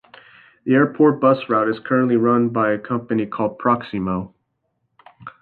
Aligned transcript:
The 0.63 0.73
airport 0.73 1.21
bus 1.21 1.47
route 1.47 1.69
is 1.69 1.77
currently 1.77 2.15
run 2.15 2.49
by 2.49 2.71
a 2.71 2.79
company 2.79 3.27
called 3.27 3.59
"Proximo". 3.59 4.33